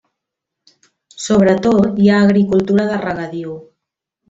Sobretot 1.25 2.01
hi 2.05 2.09
ha 2.15 2.23
agricultura 2.29 2.89
de 2.95 2.99
regadiu. 3.05 3.55